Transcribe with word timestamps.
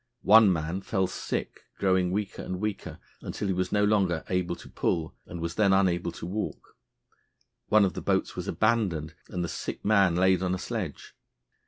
One 0.23 0.51
man 0.51 0.81
fell 0.81 1.05
sick, 1.05 1.61
growing 1.77 2.09
weaker 2.09 2.41
and 2.41 2.59
weaker 2.59 2.97
until 3.21 3.47
he 3.49 3.53
was 3.53 3.71
no 3.71 3.83
longer 3.83 4.23
able 4.29 4.55
to 4.55 4.67
pull, 4.67 5.13
and 5.27 5.37
then 5.37 5.41
was 5.41 5.59
unable 5.59 6.11
to 6.13 6.25
walk. 6.25 6.75
One 7.67 7.85
of 7.85 7.93
the 7.93 8.01
boats 8.01 8.35
was 8.35 8.47
abandoned, 8.47 9.13
and 9.29 9.43
the 9.43 9.47
sick 9.47 9.85
man 9.85 10.15
laid 10.15 10.41
on 10.41 10.55
a 10.55 10.57
sledge. 10.57 11.13